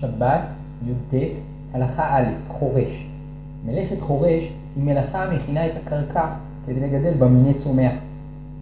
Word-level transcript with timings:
שבת, 0.00 0.40
י"ט, 0.86 1.14
הלכה 1.72 2.18
א', 2.18 2.24
חורש. 2.48 3.06
מלאכת 3.66 4.00
חורש 4.00 4.52
היא 4.76 4.84
מלאכה 4.84 5.24
המכינה 5.24 5.66
את 5.66 5.72
הקרקע 5.76 6.26
כדי 6.66 6.80
לגדל 6.80 7.14
בה 7.18 7.28
מיני 7.28 7.54
צומח. 7.54 7.92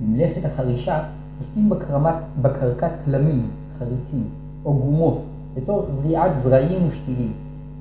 במלאכת 0.00 0.44
החרישה 0.44 1.02
עושים 1.38 1.70
בקרמת, 1.70 2.14
בקרקע 2.42 2.88
תלמים, 3.04 3.50
חריצים, 3.78 4.28
או 4.64 4.74
גומות, 4.74 5.22
לצורך 5.56 5.90
זריעת 5.90 6.38
זרעים 6.38 6.86
ושתילים. 6.88 7.32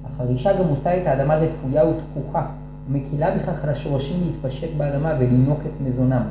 החרישה 0.05 0.59
גם 0.59 0.67
עושה 0.67 0.97
את 0.97 1.07
האדמה 1.07 1.35
רפויה 1.35 1.85
ותפוחה, 1.87 2.45
ומקילה 2.89 3.37
בכך 3.37 3.63
על 3.63 3.69
השורשים 3.69 4.21
להתפשט 4.21 4.69
באדמה 4.77 5.13
ולינוק 5.19 5.59
את 5.65 5.81
מזונם. 5.81 6.23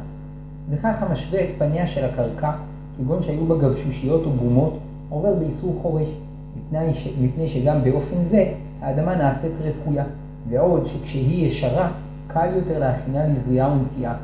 וכך 0.70 1.02
המשווה 1.02 1.45
את 1.45 1.48
פניה 1.59 1.86
של 1.86 2.04
הקרקע, 2.04 2.52
כגון 2.98 3.23
שהיו 3.23 3.46
בה 3.46 3.54
גבשושיות 3.54 4.27
או 4.27 4.30
גומות, 4.32 4.79
עובר 5.09 5.34
באיסור 5.34 5.79
חורש, 5.82 6.09
מפני, 6.56 6.94
ש... 6.94 7.08
מפני 7.20 7.48
שגם 7.48 7.84
באופן 7.84 8.24
זה 8.24 8.52
האדמה 8.80 9.14
נעשית 9.14 9.52
רפויה, 9.60 10.04
ועוד 10.48 10.86
שכשהיא 10.86 11.46
ישרה, 11.46 11.93
קל 12.26 12.54
יותר 12.54 12.79
להכינה 12.79 13.26
לזריעה 13.26 13.72
ונטיעה. 13.72 14.14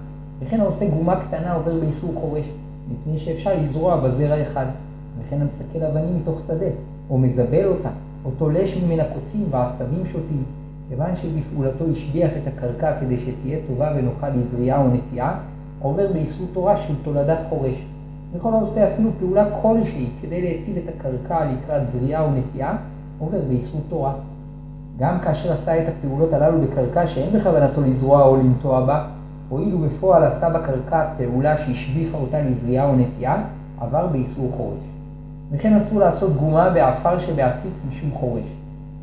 וכן 0.41 0.61
העושה 0.61 0.89
גומה 0.89 1.21
קטנה 1.21 1.53
עובר 1.53 1.81
באיסור 1.81 2.15
חורש, 2.15 2.45
מפני 2.93 3.19
שאפשר 3.19 3.63
לזרוע 3.63 3.97
בזרע 3.97 4.43
אחד. 4.43 4.67
וכן 5.21 5.41
המסכל 5.41 5.85
אבנים 5.85 6.17
מתוך 6.17 6.41
שדה, 6.47 6.67
או 7.11 7.19
מזבל 7.19 7.65
אותה, 7.65 7.91
או 8.25 8.31
תולש 8.31 8.77
ממנה 8.77 9.05
קוצים 9.05 9.47
ועשבים 9.51 10.07
שוטים, 10.07 10.43
כיוון 10.89 11.17
שבפעולתו 11.17 11.85
השביח 11.93 12.31
את 12.43 12.47
הקרקע 12.47 13.01
כדי 13.01 13.19
שתהיה 13.19 13.59
טובה 13.69 13.93
ונוחה 13.97 14.29
לזריעה 14.29 14.83
או 14.83 14.89
נטיעה, 14.89 15.41
עובר 15.81 16.13
באיסור 16.13 16.47
תורה 16.53 16.77
של 16.77 16.95
תולדת 17.03 17.39
חורש. 17.49 17.85
וכל 18.33 18.53
העושה 18.53 18.95
אפילו 18.95 19.11
פעולה 19.19 19.45
כלשהי 19.63 20.11
כדי 20.23 20.41
להיטיב 20.43 20.77
את 20.77 20.95
הקרקע 20.97 21.53
לקראת 21.53 21.91
זריעה 21.91 22.23
או 22.23 22.31
נטיעה, 22.31 22.77
עובר 23.19 23.41
באיסור 23.49 23.81
תורה. 23.89 24.13
גם 24.99 25.19
כאשר 25.21 25.53
עשה 25.53 25.83
את 25.83 25.89
הפעולות 25.89 26.33
הללו 26.33 26.61
בקרקע 26.61 27.07
שאין 27.07 27.33
בכוונתו 27.33 27.81
לזרוע 27.81 28.23
או 28.23 28.37
לנטוע 28.37 28.87
בה, 28.87 29.07
הואיל 29.49 29.75
ובפועל 29.75 30.25
עשה 30.25 30.51
בקרקע 30.51 31.09
פעולה 31.17 31.59
שהשביחה 31.59 32.17
אותה 32.17 32.43
לזריעה 32.43 32.89
או 32.89 32.97
נטיעה, 32.97 33.45
עבר 33.81 34.07
באיסור 34.07 34.53
חורש. 34.57 34.81
וכן 35.51 35.77
אסור 35.77 36.01
לעשות 36.01 36.37
גומה 36.37 36.71
בעפר 36.71 37.19
שבעציץ 37.19 37.73
משום 37.89 38.11
חורש. 38.11 38.45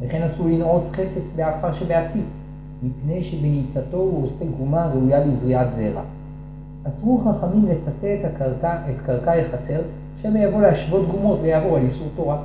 וכן 0.02 0.24
אסור 0.24 0.48
לנעוץ 0.48 0.90
חפץ 0.92 1.32
בעפר 1.36 1.74
שבעציץ, 1.74 2.26
מפני 2.84 3.24
שבניצתו 3.24 3.98
הוא 3.98 4.26
עושה 4.26 4.46
גומה 4.58 4.88
ראויה 4.88 5.26
לזריעת 5.26 5.74
זרע. 5.74 6.02
אסרו 6.88 7.18
חכמים 7.18 7.66
לטאטא 7.66 8.16
את 8.20 8.26
הקרקע, 8.26 8.76
את 8.90 8.96
קרקע 9.06 9.34
החצר, 9.34 9.82
שמא 10.22 10.38
יבוא 10.38 10.62
להשוות 10.62 11.08
גומות 11.08 11.40
ויעבור 11.42 11.76
על 11.76 11.82
איסור 11.82 12.08
תורה. 12.16 12.38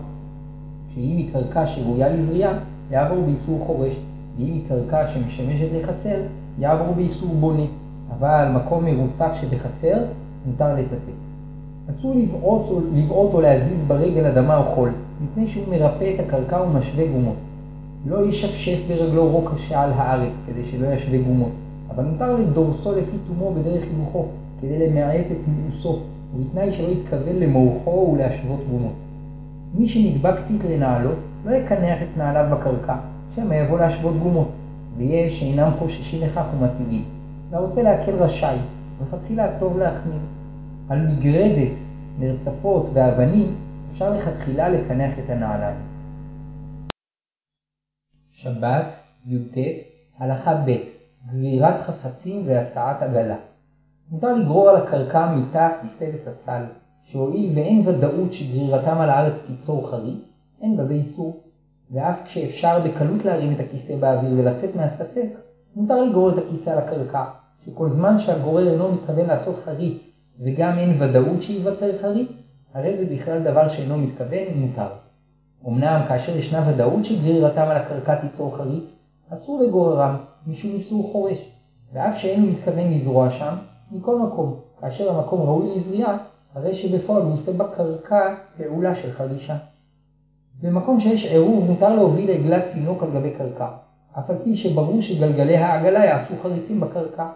שאם 0.95 1.17
היא 1.17 1.33
קרקע 1.33 1.67
שראויה 1.67 2.09
לזריעה, 2.09 2.53
יעבור 2.91 3.25
באיסור 3.25 3.59
חורש, 3.67 4.01
ואם 4.37 4.53
היא 4.53 4.69
קרקע 4.69 5.07
שמשמשת 5.07 5.69
לחצר, 5.73 6.21
יעבור 6.59 6.95
באיסור 6.95 7.35
בונה, 7.35 7.63
אבל 8.19 8.49
מקום 8.55 8.85
מרוצף 8.85 9.33
שבחצר, 9.41 10.05
מותר 10.47 10.75
לטאטא. 10.75 11.13
אסור 11.91 12.15
לבעוט 12.15 12.85
לבעוט 12.95 13.35
או 13.35 13.41
להזיז 13.41 13.83
ברגל 13.83 14.27
אדמה 14.27 14.57
או 14.57 14.65
חול, 14.65 14.91
מפני 15.25 15.47
שהוא 15.47 15.69
מרפא 15.71 16.15
את 16.15 16.21
הקרקע 16.21 16.61
ומשווה 16.61 17.07
גומות. 17.07 17.37
לא 18.07 18.25
ישפשף 18.25 18.81
ברגלו 18.89 19.29
רוק 19.29 19.53
שעל 19.57 19.91
הארץ, 19.93 20.33
כדי 20.47 20.65
שלא 20.65 20.87
ישווה 20.87 21.19
גומות, 21.19 21.51
אבל 21.91 22.05
מותר 22.05 22.37
לדורסו 22.37 22.93
לפי 22.93 23.17
תומו 23.29 23.55
בדרך 23.55 23.83
הילוכו, 23.83 24.27
כדי 24.61 24.89
למעט 24.89 25.27
את 25.31 25.49
מיאוסו, 25.49 25.99
ובתנאי 26.35 26.73
שלא 26.73 26.89
יתכוון 26.89 27.37
למורכו 27.37 28.11
ולהשוות 28.13 28.61
גומות. 28.71 28.93
מי 29.75 29.89
שנדבק 29.89 30.35
טיט 30.47 30.65
לנעלו, 30.65 31.11
לא 31.45 31.51
יקנח 31.55 32.03
את 32.03 32.17
נעליו 32.17 32.57
בקרקע, 32.57 32.97
שמא 33.35 33.55
יבוא 33.55 33.79
להשוות 33.79 34.19
גומות, 34.19 34.49
ויש 34.97 35.41
שאינם 35.41 35.71
חוששים 35.79 36.21
לכך 36.21 36.45
ומתירים. 36.55 37.05
והרוצה 37.51 37.83
להקל 37.83 38.15
רשאי, 38.15 38.59
ולכתחילה 38.99 39.59
טוב 39.59 39.79
להחמיר. 39.79 40.21
על 40.89 41.07
מגרדת, 41.07 41.73
מרצפות 42.19 42.91
ואבנים 42.93 43.55
אפשר 43.93 44.11
לכתחילה 44.11 44.69
לקנח 44.69 45.19
את 45.19 45.31
הנעליים. 45.31 45.77
שבת, 48.33 48.87
י"ט, 49.27 49.59
הלכה 50.19 50.55
ב' 50.55 51.00
גרירת 51.27 51.81
חפצים 51.81 52.43
והסעת 52.47 53.03
עגלה. 53.03 53.37
מותר 54.11 54.35
לגרור 54.35 54.69
על 54.69 54.77
הקרקע 54.77 55.33
מיטה, 55.35 55.71
כיסא 55.83 56.11
וספסל, 56.15 56.63
שהואיל 57.03 57.53
ואין 57.57 57.89
ודאות 57.89 58.33
שגרירתם 58.33 59.01
על 59.01 59.11
הארץ 59.11 59.35
תיצור 59.47 59.91
חריץ, 59.91 60.19
אין 60.63 60.77
בזה 60.77 60.93
איסור. 60.93 61.41
ואף 61.91 62.21
כשאפשר 62.25 62.79
בקלות 62.85 63.25
להרים 63.25 63.53
את 63.53 63.61
הכיסא 63.61 63.97
באוויר 63.97 64.39
ולצאת 64.39 64.77
מהספק, 64.77 65.29
מותר 65.77 66.03
לגרור 66.03 66.31
את 66.31 66.39
הכיסא 66.39 66.71
על 66.71 66.79
הקרקע, 66.79 67.25
שכל 67.65 67.91
זמן 67.91 68.19
שהגורר 68.19 68.73
אינו 68.73 68.93
מתכוון 68.93 69.27
לעשות 69.27 69.57
חריץ, 69.65 70.03
וגם 70.41 70.79
אין 70.79 71.03
ודאות 71.03 71.43
שייווצר 71.43 71.99
חריץ, 71.99 72.31
הרי 72.75 72.97
זה 72.99 73.15
בכלל 73.15 73.43
דבר 73.43 73.69
שאינו 73.69 73.99
מתכוון 73.99 74.55
מותר. 74.55 74.89
אמנם 75.69 76.01
כאשר 76.09 76.37
ישנה 76.37 76.71
ודאות 76.71 77.05
שגרירתם 77.05 77.63
על 77.63 77.77
הקרקע 77.77 78.15
תיצור 78.15 78.57
חריץ, 78.57 78.85
אסור 79.35 79.61
לגוררם, 79.61 80.17
משום 80.47 80.71
איסור 80.71 81.09
חורש, 81.13 81.51
ואף 81.93 82.19
שאין 82.19 82.43
הוא 82.43 82.51
מתכוון 82.51 82.93
לזרוע 82.93 83.31
שם, 83.31 83.55
מכל 83.91 84.19
מקום, 84.19 84.55
כאשר 84.81 85.11
המקום 85.11 85.43
ראוי 85.43 85.77
לזריעה, 85.77 86.17
הרי 86.55 86.75
שבפועל 86.75 87.23
הוא 87.23 87.33
עושה 87.33 87.53
בקרקע 87.53 88.35
פעולה 88.57 88.95
של 88.95 89.11
חרישה. 89.11 89.57
במקום 90.63 91.01
שיש 91.01 91.25
עירוב 91.25 91.71
מותר 91.71 91.95
להוביל 91.95 92.31
עגלת 92.31 92.65
תינוק 92.73 93.03
על 93.03 93.11
גבי 93.11 93.31
קרקע, 93.31 93.69
אף 94.19 94.31
על 94.31 94.37
פי 94.45 94.57
שברור 94.57 95.01
שגלגלי 95.01 95.57
העגלה 95.57 96.05
יעשו 96.05 96.35
חריצים 96.43 96.81
בקרקע, 96.81 97.27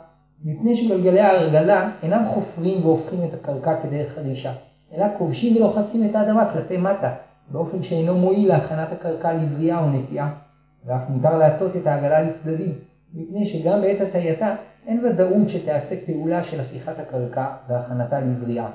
מפני 0.44 0.77
שגלגלי 0.77 1.21
העגלה 1.21 1.91
אינם 2.03 2.25
חופרים 2.34 2.87
והופכים 2.87 3.25
את 3.25 3.34
הקרקע 3.34 3.83
כדרך 3.83 4.15
חרישה, 4.15 4.53
אלא 4.94 5.06
כובשים 5.19 5.56
ולוחצים 5.56 6.04
את 6.04 6.15
האדמה 6.15 6.53
כלפי 6.53 6.77
מטה, 6.77 7.15
באופן 7.49 7.83
שאינו 7.83 8.15
מועיל 8.15 8.49
להכנת 8.49 8.93
הקרקע 8.93 9.33
לזריעה 9.33 9.84
או 9.84 9.91
נטיעה, 9.91 10.44
ואף 10.87 11.03
מותר 11.09 11.39
להטות 11.39 11.77
את 11.77 11.87
העגלה 11.87 12.22
לצדדים, 12.22 12.72
מפני 13.15 13.47
שגם 13.47 13.81
בעת 13.83 14.00
הטייתה 14.00 14.56
אין 14.87 15.05
ודאות 15.05 15.49
שתעשה 15.49 15.95
פעולה 16.06 16.45
של 16.45 16.61
הפיכת 16.61 16.99
הקרקע 16.99 17.47
והכנתה 17.69 18.21
לזריעה. 18.21 18.71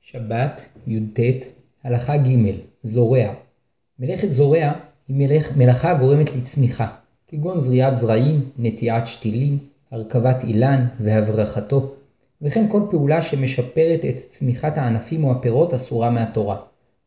שבת, 0.00 0.64
י"ט, 0.86 1.20
הלכה 1.84 2.16
ג' 2.16 2.54
זורע. 2.82 3.34
מלאכת 3.98 4.30
זורע 4.30 4.72
היא 5.08 5.28
מלאכ, 5.28 5.56
מלאכה 5.56 5.90
הגורמת 5.90 6.32
לצמיחה, 6.36 6.86
כגון 7.28 7.60
זריעת 7.60 7.96
זרעים, 7.96 8.50
נטיעת 8.56 9.06
שתילים, 9.06 9.58
הרכבת 9.90 10.44
אילן 10.44 10.86
והברחתו, 11.00 11.94
וכן 12.42 12.68
כל 12.68 12.82
פעולה 12.90 13.22
שמשפרת 13.22 14.00
את 14.04 14.18
צמיחת 14.18 14.76
הענפים 14.76 15.24
או 15.24 15.32
הפירות 15.32 15.74
אסורה 15.74 16.10
מהתורה. 16.10 16.56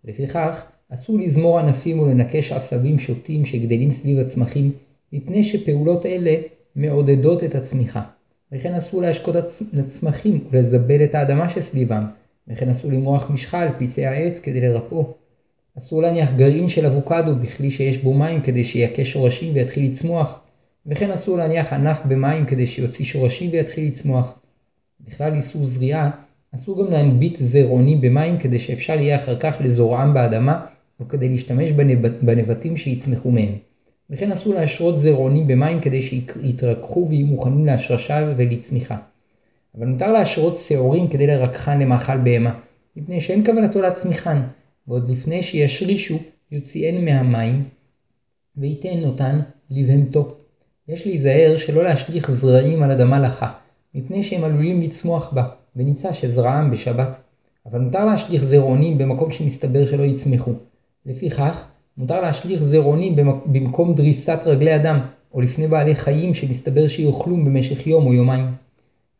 לפיכך, 0.04 0.66
אסור 0.94 1.20
לזמור 1.20 1.60
ענפים 1.60 2.00
ולנקש 2.00 2.52
עשבים 2.52 3.00
שוטים 3.00 3.46
שגדלים 3.46 3.94
סביב 3.94 4.20
הצמחים, 4.20 4.72
מפני 5.14 5.44
שפעולות 5.44 6.06
אלה 6.06 6.36
מעודדות 6.76 7.44
את 7.44 7.56
הצמיחה. 7.56 8.02
וכן 8.52 8.74
אסור 8.74 9.02
להשקות 9.02 9.36
לצמחים 9.74 10.44
ולזבל 10.52 11.04
את 11.04 11.16
האדמה 11.16 11.50
שסביבם, 11.50 12.06
וכן 12.48 12.70
אסור 12.70 12.92
למרוח 12.92 13.30
משחה 13.30 13.62
על 13.62 13.70
פצעי 13.80 14.06
העץ 14.06 14.40
כדי 14.40 14.62
לרפאו. 14.62 15.14
אסור 15.78 16.02
להניח 16.02 16.34
גרעין 16.34 16.70
של 16.70 16.86
אבוקדו 16.86 17.36
בכלי 17.36 17.72
שיש 17.72 17.98
בו 17.98 18.14
מים 18.14 18.42
כדי 18.42 18.64
שיכה 18.64 19.06
שורשים 19.06 19.54
ויתחיל 19.54 19.92
לצמוח, 19.92 20.40
וכן 20.86 21.12
אסור 21.12 21.38
להניח 21.38 21.74
ענף 21.74 22.00
במים 22.06 22.46
כדי 22.46 22.68
שיוציא 22.68 23.06
שורשים 23.06 23.52
ויתחיל 23.52 23.88
לצמוח. 23.88 24.40
בכלל 25.02 25.34
איסור 25.34 25.66
זריעה, 25.66 26.10
אסור 26.56 26.86
גם 26.86 26.92
להנביט 26.92 27.38
זרעוני 27.40 27.96
במים 27.96 28.38
כדי 28.38 28.60
שאפשר 28.60 28.94
יהיה 28.94 29.16
אחר 29.16 29.40
כך 29.40 29.58
לזורעם 29.64 30.14
באדמה, 30.14 30.66
או 31.00 31.08
כדי 31.08 31.30
להשתמש 31.30 31.72
בנבטים 32.22 32.78
שיצמחו 32.78 33.32
מהם. 33.32 33.54
וכן 34.10 34.32
אסור 34.32 34.54
להשרות 34.54 35.00
זרעונים 35.00 35.48
במים 35.48 35.82
כדי 35.82 36.02
שיתרככו 36.02 37.08
ויהיו 37.10 37.28
מוכנים 37.28 37.66
להשרשה 37.66 38.34
ולצמיחה. 38.38 38.98
אבל 39.78 39.86
מותר 39.86 40.12
להשרות 40.12 40.58
שעורים 40.58 41.08
כדי 41.08 41.28
לרככן 41.28 41.80
למאכל 41.80 42.18
בהמה, 42.18 42.60
מפני 42.96 43.22
שאין 43.22 43.46
כוונתו 43.46 43.82
להצמיחן, 43.82 44.42
ועוד 44.88 45.10
לפני 45.10 45.44
שישרישו 45.44 46.20
יוציאן 46.52 47.06
מהמים, 47.06 47.64
וייתן 48.58 49.04
אותן 49.04 49.40
לבהמתו. 49.70 50.36
יש 50.88 51.06
להיזהר 51.06 51.58
שלא 51.58 51.84
להשליך 51.84 52.32
זרעים 52.32 52.84
על 52.84 52.92
אדמה 52.92 53.20
לחה, 53.20 53.54
מפני 53.96 54.24
שהם 54.24 54.44
עלולים 54.44 54.82
לצמוח 54.82 55.34
בה, 55.34 55.48
ונמצא 55.76 56.14
שזרעם 56.14 56.72
בשבת. 56.72 57.18
אבל 57.66 57.80
מותר 57.80 58.06
להשליך 58.06 58.44
זרעונים 58.44 58.98
במקום 58.98 59.32
שמסתבר 59.32 59.86
שלא 59.86 60.04
יצמחו. 60.04 60.52
לפיכך, 61.10 61.68
מותר 61.98 62.22
להשליך 62.22 62.64
זרעונים 62.64 63.16
במקום 63.46 63.96
דריסת 63.96 64.40
רגלי 64.46 64.76
אדם, 64.76 65.00
או 65.34 65.42
לפני 65.42 65.68
בעלי 65.68 65.96
חיים 65.96 66.34
שמסתבר 66.34 66.88
שיאכלום 66.88 67.46
במשך 67.46 67.88
יום 67.88 68.06
או 68.06 68.14
יומיים. 68.14 68.46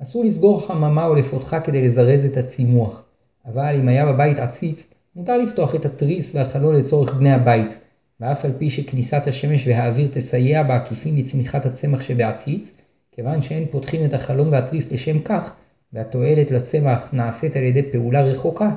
אסור 0.02 0.26
לסגור 0.26 0.68
חממה 0.68 1.06
או 1.06 1.16
לפותחה 1.16 1.60
כדי 1.60 1.82
לזרז 1.82 2.26
את 2.26 2.38
הצימוח, 2.38 3.04
אבל 3.46 3.76
אם 3.80 3.88
היה 3.88 4.14
בבית 4.14 4.40
עציץ, 4.40 4.94
מותר 5.16 5.38
לפתוח 5.38 5.76
את 5.76 5.86
התריס 5.86 6.36
והחלון 6.36 6.76
לצורך 6.76 7.14
בני 7.14 7.32
הבית, 7.32 7.78
ואף 8.20 8.46
על 8.46 8.52
פי 8.58 8.70
שכניסת 8.70 9.28
השמש 9.28 9.68
והאוויר 9.68 10.10
תסייע 10.14 10.64
בעקיפין 10.64 11.18
לצמיחת 11.18 11.66
הצמח 11.66 12.02
שבעציץ, 12.02 12.78
כיוון 13.12 13.42
שאין 13.42 13.66
פותחים 13.72 14.06
את 14.06 14.14
החלון 14.14 14.50
והתריס 14.54 14.92
לשם 14.92 15.20
כך, 15.20 15.54
והתועלת 15.94 16.52
לצמח 16.52 17.10
נעשית 17.14 17.56
על 17.56 17.64
ידי 17.64 17.92
פעולה 17.92 18.22
רחוקה, 18.22 18.70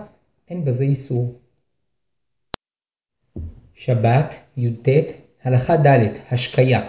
אין 0.50 0.64
בזה 0.64 0.84
איסור. 0.84 1.41
שבת, 3.74 4.34
י"ט, 4.56 4.88
הלכה 5.44 5.76
ד', 5.76 6.08
השקיה. 6.30 6.80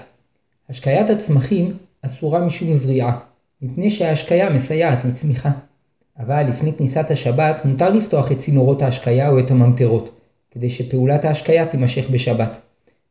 השקיית 0.70 1.10
הצמחים 1.10 1.78
אסורה 2.02 2.46
משום 2.46 2.74
זריעה, 2.74 3.20
מפני 3.62 3.92
שההשקיה 3.92 4.50
מסייעת 4.50 5.06
לצמיחה. 5.06 5.52
אבל 6.20 6.44
לפני 6.50 6.74
כניסת 6.74 7.12
השבת 7.12 7.66
מותר 7.66 7.90
לפתוח 7.90 8.32
את 8.32 8.38
צינורות 8.38 8.82
ההשקיה 8.82 9.30
או 9.30 9.40
את 9.40 9.52
הממטרות, 9.52 10.20
כדי 10.52 10.70
שפעולת 10.70 11.26
ההשקיה 11.26 11.66
תימשך 11.66 12.10
בשבת. 12.10 12.60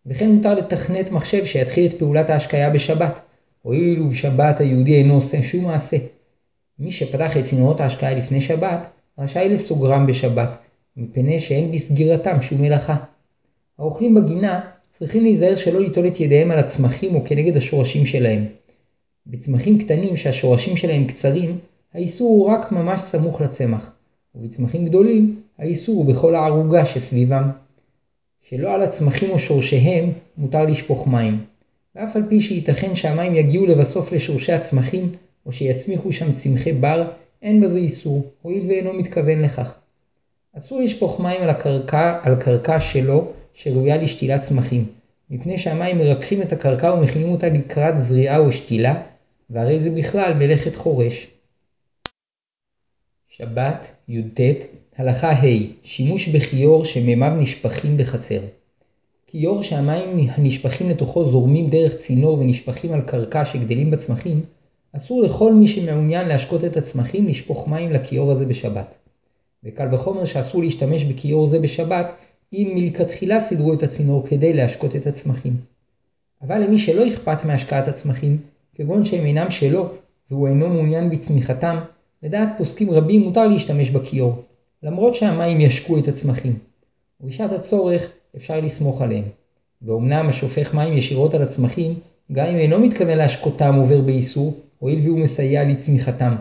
וכן 0.07 0.31
מותר 0.31 0.55
לתכנת 0.55 1.11
מחשב 1.11 1.45
שיתחיל 1.45 1.91
את 1.91 1.99
פעולת 1.99 2.31
ההשקיה 2.31 2.71
בשבת, 2.71 3.21
הואיל 3.63 4.03
ובשבת 4.03 4.61
היהודי 4.61 4.95
אינו 4.95 5.15
עושה 5.15 5.43
שום 5.43 5.65
מעשה. 5.65 5.97
מי 6.79 6.93
שפתח 6.93 7.37
את 7.37 7.45
צינורות 7.45 7.81
ההשקיה 7.81 8.15
לפני 8.15 8.41
שבת, 8.41 8.87
רשאי 9.19 9.49
לסוגרם 9.49 10.07
בשבת, 10.07 10.59
מפני 10.97 11.41
שאין 11.41 11.73
בסגירתם 11.73 12.43
שום 12.43 12.63
מלאכה. 12.63 12.97
האוכלים 13.83 14.15
בגינה 14.15 14.61
צריכים 14.91 15.23
להיזהר 15.23 15.57
שלא 15.57 15.81
ליטול 15.81 16.07
את 16.07 16.21
ידיהם 16.21 16.51
על 16.51 16.59
הצמחים 16.59 17.15
או 17.15 17.25
כנגד 17.25 17.57
השורשים 17.57 18.07
שלהם. 18.07 18.45
בצמחים 19.27 19.79
קטנים 19.79 20.17
שהשורשים 20.17 20.77
שלהם 20.77 21.05
קצרים, 21.05 21.59
האיסור 21.95 22.29
הוא 22.29 22.49
רק 22.49 22.73
ממש 22.73 23.01
סמוך 23.01 23.41
לצמח, 23.41 23.93
ובצמחים 24.35 24.85
גדולים 24.85 25.41
האיסור 25.59 25.97
הוא 25.97 26.15
בכל 26.15 26.35
הערוגה 26.35 26.87
שסביבם. 26.87 27.51
שלא 28.49 28.75
על 28.75 28.83
הצמחים 28.83 29.31
או 29.31 29.39
שורשיהם 29.39 30.13
מותר 30.39 30.65
לשפוך 30.65 31.07
מים, 31.07 31.45
ואף 31.97 32.17
על 32.17 32.23
פי 32.29 32.41
שייתכן 32.41 32.95
שהמים 32.95 33.35
יגיעו 33.35 33.67
לבסוף 33.67 34.13
לשורשי 34.13 34.53
הצמחים, 34.53 35.13
או 35.47 35.53
שיצמיחו 35.53 36.13
שם 36.13 36.33
צמחי 36.33 36.73
בר, 36.73 37.09
אין 37.43 37.61
בזה 37.61 37.79
איסור, 37.79 38.25
הואיל 38.43 38.67
ואינו 38.69 38.93
מתכוון 38.93 39.43
לכך. 39.43 39.75
אסור 40.59 40.81
לשפוך 40.81 41.21
מים 41.21 41.43
על 41.43 41.51
הקרקע, 41.51 42.19
על 42.23 42.37
קרקע 42.37 42.81
שלו, 42.81 43.33
שראויה 43.55 43.97
לשתילת 43.97 44.43
צמחים, 44.43 44.87
מפני 45.31 45.59
שהמים 45.59 45.99
מרככים 45.99 46.43
את 46.43 46.53
הקרקע 46.53 46.95
ומכינים 46.95 47.29
אותה 47.29 47.49
לקראת 47.49 48.01
זריעה 48.01 48.39
או 48.39 48.53
שתילה, 48.53 49.03
והרי 49.51 49.81
זה 49.81 49.91
בכלל 49.91 50.35
מלאכת 50.35 50.77
חורש. 50.77 51.27
שבת, 53.29 53.93
י"ט, 54.09 54.41
הלכה 54.97 55.33
ה' 55.33 55.47
שימוש 55.83 56.29
בכיור 56.29 56.85
שמימיו 56.85 57.31
נשפכים 57.39 57.97
בחצר. 57.97 58.41
כיור 59.27 59.63
שהמים 59.63 60.31
הנשפכים 60.31 60.91
לתוכו 60.91 61.31
זורמים 61.31 61.71
דרך 61.71 61.97
צינור 61.97 62.39
ונשפכים 62.39 62.93
על 62.93 63.01
קרקע 63.01 63.45
שגדלים 63.45 63.91
בצמחים, 63.91 64.45
אסור 64.97 65.23
לכל 65.23 65.53
מי 65.53 65.69
שמעוניין 65.69 66.29
להשקות 66.29 66.65
את 66.65 66.77
הצמחים 66.77 67.27
לשפוך 67.27 67.69
מים 67.69 67.93
לכיור 67.93 68.33
הזה 68.33 68.47
בשבת. 68.47 68.95
וקל 69.65 69.95
וחומר 69.95 70.25
שאסור 70.25 70.63
להשתמש 70.63 71.05
בכיור 71.05 71.47
זה 71.47 71.59
בשבת, 71.59 72.13
אם 72.53 72.73
מלכתחילה 72.75 73.41
סידרו 73.41 73.75
את 73.75 73.83
הצינור 73.83 74.27
כדי 74.27 74.53
להשקות 74.53 74.97
את 74.97 75.07
הצמחים. 75.07 75.57
אבל 76.43 76.63
למי 76.63 76.79
שלא 76.79 77.09
אכפת 77.09 77.45
מהשקעת 77.45 77.89
הצמחים, 77.89 78.39
כגון 78.75 79.05
שהם 79.05 79.25
אינם 79.25 79.51
שלו, 79.51 79.89
והוא 80.31 80.49
אינו 80.49 80.69
מעוניין 80.69 81.11
בצמיחתם, 81.11 81.79
לדעת 82.23 82.49
פוסקים 82.59 82.91
רבים 82.91 83.21
מותר 83.21 83.47
להשתמש 83.47 83.91
בכיור, 83.91 84.43
למרות 84.83 85.15
שהמים 85.15 85.61
ישקו 85.61 85.99
את 85.99 86.09
הצמחים. 86.09 86.59
ובשעת 87.21 87.53
הצורך 87.53 88.11
אפשר 88.37 88.61
לסמוך 88.61 89.03
עליהם. 89.03 89.25
ואומנם 89.83 90.29
השופך 90.29 90.75
מים 90.75 90.93
ישירות 90.93 91.35
על 91.35 91.43
הצמחים, 91.43 91.95
גם 92.33 92.47
אם 92.47 92.57
אינו 92.57 92.79
מתכוון 92.79 93.19
להשקותם 93.19 93.75
עובר 93.75 94.01
באיסור, 94.01 94.55
הואיל 94.79 95.01
והוא 95.07 95.19
מסייע 95.19 95.65
לצמיחתם. 95.65 96.37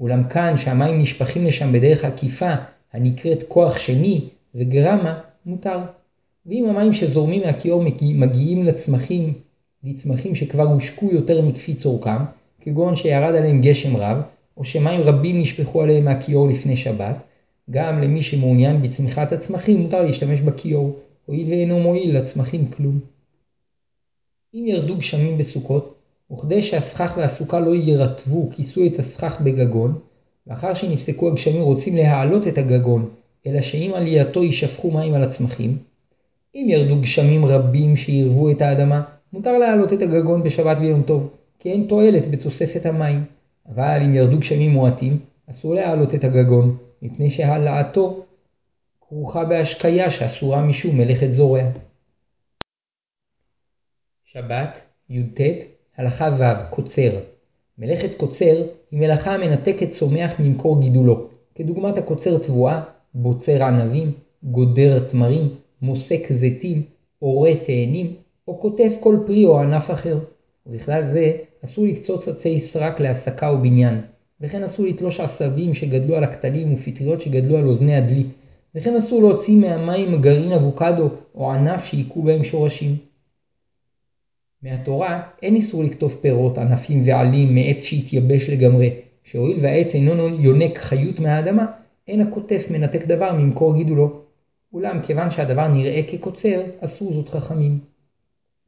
אולם 0.00 0.28
כאן 0.28 0.56
שהמים 0.56 1.00
נשפכים 1.00 1.44
לשם 1.44 1.72
בדרך 1.72 2.04
עקיפה, 2.04 2.50
הנקראת 2.92 3.42
כוח 3.48 3.78
שני 3.78 4.28
וגרמה, 4.54 5.20
מותר. 5.46 5.78
ואם 6.46 6.66
המים 6.68 6.94
שזורמים 6.94 7.42
מהכיור 7.42 7.82
מגיעים 8.00 8.64
לצמחים, 8.64 9.32
לצמחים 9.84 10.34
שכבר 10.34 10.62
הושקו 10.62 11.10
יותר 11.12 11.42
מכפי 11.42 11.74
צורכם, 11.74 12.24
כגון 12.60 12.96
שירד 12.96 13.34
עליהם 13.34 13.60
גשם 13.60 13.96
רב, 13.96 14.22
או 14.56 14.64
שמים 14.64 15.00
רבים 15.00 15.40
נשפכו 15.40 15.82
עליהם 15.82 16.04
מהכיור 16.04 16.48
לפני 16.48 16.76
שבת, 16.76 17.16
גם 17.70 18.02
למי 18.02 18.22
שמעוניין 18.22 18.82
בצמיחת 18.82 19.32
הצמחים 19.32 19.76
מותר 19.76 20.02
להשתמש 20.02 20.40
בכיור, 20.40 20.96
הואיל 21.26 21.48
ואינו 21.48 21.80
מועיל 21.80 22.18
לצמחים 22.18 22.70
כלום. 22.70 23.00
אם 24.54 24.64
ירדו 24.66 24.96
גשמים 24.96 25.38
בסוכות, 25.38 25.94
וכדי 26.32 26.62
שהסכך 26.62 27.14
והסוכה 27.16 27.60
לא 27.60 27.74
ירטבו, 27.74 28.48
כיסו 28.50 28.86
את 28.86 28.98
הסכך 28.98 29.40
בגגון, 29.40 29.98
לאחר 30.46 30.74
שנפסקו 30.74 31.28
הגשמים 31.28 31.62
רוצים 31.62 31.96
להעלות 31.96 32.46
את 32.46 32.58
הגגון, 32.58 33.10
אלא 33.46 33.60
שעם 33.60 33.94
עלייתו 33.94 34.44
יישפכו 34.44 34.90
מים 34.90 35.14
על 35.14 35.22
הצמחים. 35.22 35.78
אם 36.54 36.66
ירדו 36.68 37.00
גשמים 37.00 37.44
רבים 37.44 37.96
שירבו 37.96 38.50
את 38.50 38.60
האדמה, 38.60 39.02
מותר 39.32 39.58
להעלות 39.58 39.92
את 39.92 40.02
הגגון 40.02 40.42
בשבת 40.42 40.76
ויום 40.80 41.02
טוב, 41.02 41.30
כי 41.58 41.70
אין 41.70 41.86
תועלת 41.88 42.30
בתוספת 42.30 42.86
המים. 42.86 43.24
אבל 43.68 44.00
אם 44.04 44.14
ירדו 44.14 44.38
גשמים 44.38 44.70
מועטים, 44.70 45.18
אסור 45.50 45.74
להעלות 45.74 46.14
את 46.14 46.24
הגגון, 46.24 46.76
מפני 47.02 47.30
שהעלאתו 47.30 48.24
כרוכה 49.00 49.44
בהשקיה 49.44 50.10
שאסורה 50.10 50.66
משום 50.66 50.98
מלאכת 50.98 51.30
זורע. 51.30 51.62
שבת, 54.24 54.80
י"ט, 55.10 55.40
הלכה 55.96 56.28
ו', 56.38 56.74
קוצר. 56.74 57.20
מלאכת 57.78 58.14
קוצר 58.16 58.62
היא 58.90 59.00
מלאכה 59.00 59.34
המנתקת 59.34 59.90
צומח 59.90 60.30
ממקור 60.40 60.80
גידולו, 60.80 61.28
כדוגמת 61.54 61.96
הקוצר 61.96 62.38
תבואה, 62.38 62.82
בוצר 63.18 63.62
ענבים, 63.62 64.12
גודר 64.42 65.08
תמרים, 65.08 65.48
מוסק 65.82 66.32
זיתים, 66.32 66.82
עורה 67.18 67.52
תאנים, 67.66 68.14
או 68.48 68.58
קוטף 68.58 68.92
כל 69.00 69.16
פרי 69.26 69.44
או 69.44 69.60
ענף 69.60 69.90
אחר. 69.90 70.18
ובכלל 70.66 71.04
זה 71.04 71.32
אסור 71.64 71.86
לקצוץ 71.86 72.28
עצי 72.28 72.60
סרק 72.60 73.00
להסקה 73.00 73.48
או 73.48 73.58
בניין, 73.58 74.00
וכן 74.40 74.62
אסור 74.62 74.86
לתלוש 74.86 75.20
עשבים 75.20 75.74
שגדלו 75.74 76.16
על 76.16 76.24
הכתלים 76.24 76.74
ופטריות 76.74 77.20
שגדלו 77.20 77.56
על 77.56 77.66
אוזני 77.66 77.96
הדלי, 77.96 78.26
וכן 78.74 78.96
אסור 78.96 79.22
להוציא 79.22 79.56
מהמים 79.56 80.20
גרעין 80.20 80.52
אבוקדו 80.52 81.10
או 81.34 81.52
ענף 81.52 81.84
שהיכו 81.84 82.22
בהם 82.22 82.44
שורשים. 82.44 82.96
מהתורה 84.62 85.22
אין 85.42 85.54
איסור 85.54 85.84
לקטוף 85.84 86.20
פירות, 86.20 86.58
ענפים 86.58 87.02
ועלים 87.06 87.54
מעץ 87.54 87.82
שהתייבש 87.82 88.50
לגמרי, 88.50 88.90
שהואיל 89.24 89.58
והעץ 89.62 89.94
אינו 89.94 90.28
יונק 90.28 90.78
חיות 90.78 91.20
מהאדמה, 91.20 91.66
אין 92.08 92.20
הקוטף 92.20 92.66
מנתק 92.70 93.04
דבר 93.06 93.32
ממקור 93.32 93.76
גידולו. 93.76 94.22
אולם 94.72 95.02
כיוון 95.02 95.30
שהדבר 95.30 95.68
נראה 95.68 96.02
כקוצר, 96.10 96.62
אסור 96.80 97.12
זאת 97.14 97.28
חכמים. 97.28 97.80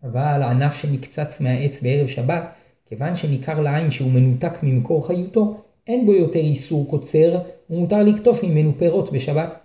אבל 0.03 0.43
הענף 0.43 0.75
שנקצץ 0.75 1.41
מהעץ 1.41 1.83
בערב 1.83 2.07
שבת, 2.07 2.45
כיוון 2.87 3.17
שניכר 3.17 3.61
לעין 3.61 3.91
שהוא 3.91 4.11
מנותק 4.11 4.53
ממקור 4.63 5.07
חיותו, 5.07 5.63
אין 5.87 6.07
בו 6.07 6.13
יותר 6.13 6.39
איסור 6.39 6.91
קוצר, 6.91 7.41
ומותר 7.71 8.03
לקטוף 8.03 8.45
ממנו 8.45 8.79
פירות 8.79 9.13
בשבת. 9.13 9.61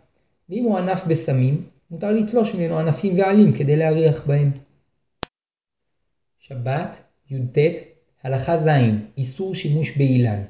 ואם 0.49 0.63
הוא 0.63 0.77
ענף 0.77 1.05
בסמים, 1.07 1.65
מותר 1.91 2.11
לתלוש 2.11 2.55
ממנו 2.55 2.79
ענפים 2.79 3.19
ועלים 3.19 3.53
כדי 3.53 3.75
להריח 3.75 4.27
בהם. 4.27 4.51
שבת, 6.39 6.97
י"ט, 7.29 7.57
הלכה 8.23 8.57
ז', 8.57 8.67
איסור 9.17 9.55
שימוש 9.55 9.97
באילן. 9.97 10.43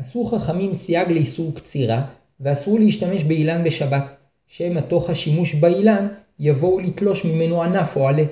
אסור 0.00 0.38
חכמים 0.38 0.74
סייג 0.74 1.08
לאיסור 1.08 1.54
קצירה, 1.54 2.06
ואסור 2.40 2.78
להשתמש 2.78 3.24
באילן 3.24 3.64
בשבת, 3.64 4.10
שמא 4.46 4.80
תוך 4.80 5.10
השימוש 5.10 5.54
באילן 5.54 6.06
יבואו 6.38 6.80
לתלוש 6.80 7.24
ממנו 7.24 7.62
ענף 7.62 7.96
או 7.96 8.08
עלה. 8.08 8.24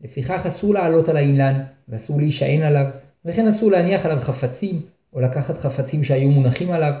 לפיכך 0.00 0.46
אסור 0.46 0.74
לעלות 0.74 1.08
על 1.08 1.16
האילן, 1.16 1.62
ואסור 1.88 2.18
להישען 2.18 2.62
עליו, 2.62 2.86
וכן 3.24 3.48
אסור 3.48 3.70
להניח 3.70 4.06
עליו 4.06 4.18
חפצים, 4.20 4.80
או 5.12 5.20
לקחת 5.20 5.58
חפצים 5.58 6.04
שהיו 6.04 6.30
מונחים 6.30 6.70
עליו, 6.70 6.92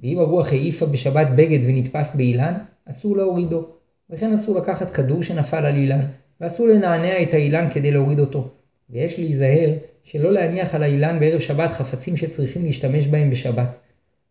ואם 0.00 0.18
הרוח 0.18 0.52
העיפה 0.52 0.86
בשבת 0.86 1.26
בגד 1.36 1.58
ונתפס 1.68 2.14
באילן, 2.14 2.54
אסור 2.90 3.16
להורידו, 3.16 3.66
וכן 4.10 4.32
אסור 4.32 4.58
לקחת 4.58 4.90
כדור 4.90 5.22
שנפל 5.22 5.64
על 5.64 5.76
אילן, 5.76 6.00
ואסור 6.40 6.66
לנענע 6.66 7.22
את 7.22 7.34
האילן 7.34 7.70
כדי 7.70 7.90
להוריד 7.90 8.18
אותו, 8.18 8.48
ויש 8.90 9.18
להיזהר 9.18 9.70
שלא 10.04 10.32
להניח 10.32 10.74
על 10.74 10.82
האילן 10.82 11.20
בערב 11.20 11.40
שבת 11.40 11.70
חפצים 11.70 12.16
שצריכים 12.16 12.64
להשתמש 12.64 13.06
בהם 13.06 13.30
בשבת. 13.30 13.78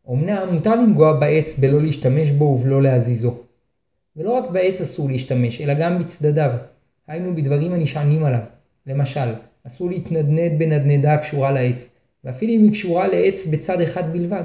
אמנם 0.09 0.47
מותר 0.51 0.75
לנגוע 0.75 1.19
בעץ 1.19 1.55
בלא 1.57 1.81
להשתמש 1.81 2.31
בו 2.31 2.45
ובלא 2.45 2.81
להזיזו. 2.81 3.37
ולא 4.15 4.31
רק 4.31 4.51
בעץ 4.51 4.81
אסור 4.81 5.09
להשתמש, 5.09 5.61
אלא 5.61 5.73
גם 5.73 5.99
בצדדיו, 5.99 6.51
היינו 7.07 7.35
בדברים 7.35 7.73
הנשענים 7.73 8.23
עליו. 8.23 8.43
למשל, 8.87 9.33
אסור 9.67 9.89
להתנדנד 9.89 10.59
בנדנדה 10.59 11.13
הקשורה 11.13 11.51
לעץ, 11.51 11.87
ואפילו 12.23 12.53
אם 12.53 12.63
היא 12.63 12.71
קשורה 12.71 13.07
לעץ 13.07 13.45
בצד 13.45 13.81
אחד 13.81 14.13
בלבד. 14.13 14.43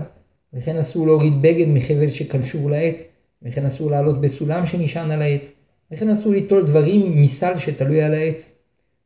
וכן 0.54 0.76
אסור 0.76 1.06
להוריד 1.06 1.42
בגד 1.42 1.66
מחבל 1.68 2.08
שקשור 2.10 2.70
לעץ, 2.70 3.02
וכן 3.42 3.66
אסור 3.66 3.90
לעלות 3.90 4.20
בסולם 4.20 4.66
שנשען 4.66 5.10
על 5.10 5.22
העץ, 5.22 5.52
וכן 5.92 6.10
אסור 6.10 6.32
ליטול 6.32 6.66
דברים 6.66 7.22
מסל 7.22 7.58
שתלוי 7.58 8.02
על 8.02 8.14
העץ. 8.14 8.54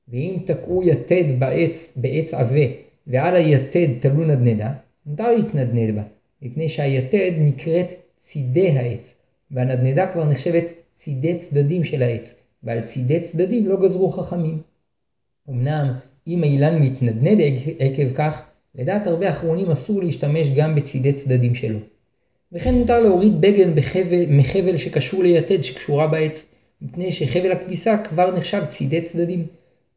ואם 0.09 0.39
תקעו 0.47 0.83
יתד 0.83 1.25
בעץ, 1.39 1.93
בעץ 1.97 2.35
עבה, 2.35 2.65
ועל 3.07 3.37
היתד 3.37 3.89
תלו 4.01 4.25
נדנדה, 4.25 4.73
מותר 5.07 5.31
להתנדנד 5.31 5.95
בה, 5.95 6.03
מפני 6.43 6.69
שהיתד 6.69 7.33
נקראת 7.39 7.87
צידי 8.19 8.71
העץ, 8.71 9.15
והנדנדה 9.51 10.13
כבר 10.13 10.25
נחשבת 10.25 10.65
צידי 10.95 11.37
צדדים 11.37 11.85
של 11.85 12.03
העץ, 12.03 12.35
ועל 12.63 12.81
צידי 12.81 13.21
צדדים 13.21 13.69
לא 13.69 13.77
גזרו 13.83 14.11
חכמים. 14.11 14.59
אמנם 15.51 15.95
אם 16.27 16.43
האילן 16.43 16.83
מתנדנד 16.83 17.39
עקב 17.79 18.15
כך, 18.15 18.43
לדעת 18.75 19.07
הרבה 19.07 19.31
אחרונים 19.31 19.71
אסור 19.71 20.03
להשתמש 20.03 20.49
גם 20.57 20.75
בצידי 20.75 21.13
צדדים 21.13 21.55
שלו. 21.55 21.79
וכן 22.53 22.75
מותר 22.75 23.01
להוריד 23.01 23.41
בגן 23.41 23.75
בחבל, 23.75 24.27
מחבל 24.29 24.77
שקשור 24.77 25.23
ליתד 25.23 25.63
שקשורה 25.63 26.07
בעץ, 26.07 26.45
מפני 26.83 27.13
שחבל 27.13 27.53
הכביסה 27.53 27.99
כבר 27.99 28.37
נחשב 28.37 28.63
צידי 28.69 29.03
צדדים. 29.03 29.47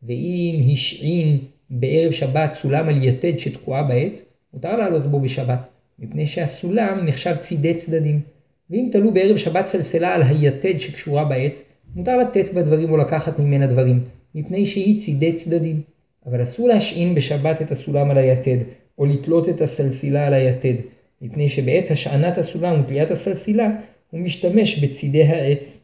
ואם 0.03 0.69
השעין 0.73 1.39
בערב 1.69 2.11
שבת 2.11 2.51
סולם 2.61 2.87
על 2.87 3.03
יתד 3.03 3.39
שתקועה 3.39 3.83
בעץ, 3.83 4.21
מותר 4.53 4.77
לעלות 4.77 5.05
בו 5.05 5.19
בשבת, 5.19 5.59
מפני 6.01 6.27
שהסולם 6.27 7.05
נחשב 7.05 7.35
צידי 7.35 7.73
צדדים. 7.73 8.21
ואם 8.69 8.89
תלו 8.91 9.13
בערב 9.13 9.37
שבת 9.37 9.67
סלסלה 9.67 10.15
על 10.15 10.21
היתד 10.23 10.79
שקשורה 10.79 11.25
בעץ, 11.25 11.63
מותר 11.95 12.17
לתת 12.17 12.53
בה 12.53 12.61
דברים 12.61 12.91
או 12.91 12.97
לקחת 12.97 13.39
ממנה 13.39 13.67
דברים, 13.67 14.03
מפני 14.35 14.65
שהיא 14.65 14.99
צידי 14.99 15.33
צדדים. 15.33 15.81
אבל 16.25 16.43
אסור 16.43 16.67
להשעין 16.67 17.15
בשבת 17.15 17.61
את 17.61 17.71
הסולם 17.71 18.09
על 18.09 18.17
היתד, 18.17 18.57
או 18.97 19.05
לתלות 19.05 19.49
את 19.49 19.61
הסלסילה 19.61 20.27
על 20.27 20.33
היתד, 20.33 20.75
מפני 21.21 21.49
שבעת 21.49 21.91
השענת 21.91 22.37
הסולם 22.37 22.81
ותליית 22.81 23.11
הסלסילה, 23.11 23.69
הוא 24.11 24.19
משתמש 24.19 24.83
בצידי 24.83 25.23
העץ. 25.23 25.79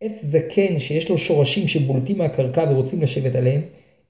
עץ 0.00 0.24
זקן 0.24 0.78
שיש 0.78 1.08
לו 1.08 1.18
שורשים 1.18 1.68
שבולטים 1.68 2.18
מהקרקע 2.18 2.64
ורוצים 2.70 3.02
לשבת 3.02 3.34
עליהם, 3.34 3.60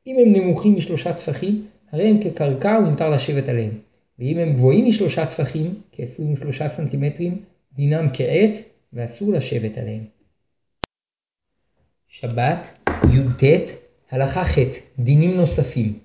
אם 0.07 0.17
הם 0.19 0.33
נמוכים 0.33 0.77
משלושה 0.77 1.13
טפחים, 1.13 1.67
הרי 1.93 2.09
הם 2.09 2.23
כקרקע 2.23 2.79
ומותר 2.83 3.11
לשבת 3.11 3.49
עליהם. 3.49 3.71
ואם 4.19 4.39
הם 4.39 4.53
גבוהים 4.53 4.89
משלושה 4.89 5.27
טפחים, 5.27 5.83
כ-23 5.93 6.69
סנטימטרים, 6.69 7.45
דינם 7.77 8.09
כעץ 8.13 8.63
ואסור 8.93 9.33
לשבת 9.33 9.79
עליהם. 9.79 10.05
שבת, 12.09 12.89
י"ט, 12.89 13.45
הלכה 14.11 14.45
ח' 14.45 14.59
דינים 14.99 15.37
נוספים 15.37 15.99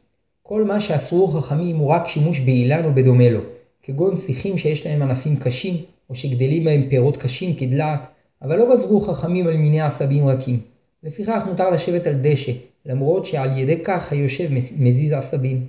כל 0.43 0.63
מה 0.63 0.81
שאסרו 0.81 1.27
חכמים 1.27 1.75
הוא 1.75 1.89
רק 1.89 2.07
שימוש 2.07 2.39
באילן 2.39 2.85
או 2.85 2.93
בדומה 2.93 3.29
לו, 3.29 3.41
כגון 3.83 4.17
שיחים 4.17 4.57
שיש 4.57 4.85
להם 4.85 5.01
ענפים 5.01 5.35
קשים, 5.35 5.83
או 6.09 6.15
שגדלים 6.15 6.63
בהם 6.63 6.89
פירות 6.89 7.17
קשים 7.17 7.55
כדלעת, 7.55 7.99
אבל 8.41 8.57
לא 8.57 8.75
גזרו 8.75 9.01
חכמים 9.01 9.47
על 9.47 9.57
מיני 9.57 9.81
עשבים 9.81 10.27
רכים. 10.27 10.59
לפיכך 11.03 11.43
מותר 11.47 11.69
לשבת 11.69 12.07
על 12.07 12.15
דשא, 12.21 12.51
למרות 12.85 13.25
שעל 13.25 13.57
ידי 13.57 13.83
כך 13.83 14.11
היושב 14.11 14.49
מזיז 14.77 15.11
עשבים. 15.11 15.67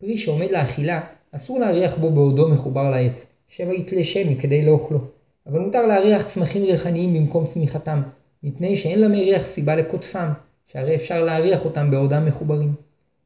פרי 0.00 0.18
שעומד 0.18 0.50
לאכילה, 0.50 1.00
אסור 1.32 1.58
להריח 1.58 1.98
בו 1.98 2.10
בעודו 2.10 2.48
מחובר 2.48 2.90
לעץ, 2.90 3.26
שמא 3.48 3.72
יתלה 3.72 4.04
שמן 4.04 4.34
כדי 4.34 4.64
לאוכלו. 4.64 4.98
אבל 5.46 5.58
מותר 5.60 5.86
להריח 5.86 6.26
צמחים 6.26 6.62
ריחניים 6.62 7.14
במקום 7.14 7.46
צמיחתם, 7.46 8.02
מפני 8.42 8.76
שאין 8.76 9.00
למריח 9.00 9.44
סיבה 9.44 9.76
לקוטפם, 9.76 10.28
שהרי 10.66 10.94
אפשר 10.94 11.24
להריח 11.24 11.64
אותם 11.64 11.90
בעודם 11.90 12.26
מחוברים. 12.26 12.74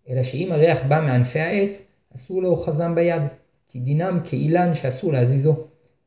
אלא 0.09 0.23
שאם 0.23 0.49
הריח 0.53 0.83
בא 0.89 1.01
מענפי 1.01 1.39
העץ, 1.39 1.83
אסור 2.17 2.43
לאוחזם 2.43 2.95
ביד, 2.95 3.23
כי 3.69 3.79
דינם 3.79 4.21
כאילן 4.25 4.75
שאסור 4.75 5.13
להזיזו. 5.13 5.57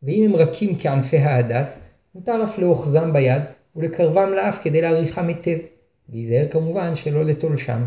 ואם 0.03 0.25
הם 0.25 0.35
רכים 0.35 0.79
כענפי 0.79 1.17
ההדס, 1.17 1.79
מותר 2.15 2.43
אף 2.43 2.59
לאוחזם 2.59 3.13
ביד 3.13 3.41
ולקרבם 3.75 4.29
לאף 4.33 4.59
כדי 4.63 4.81
להריחם 4.81 5.27
היטב, 5.27 5.57
להיזהר 6.09 6.47
כמובן 6.51 6.95
שלא 6.95 7.25
לטול 7.25 7.57
שם. 7.57 7.85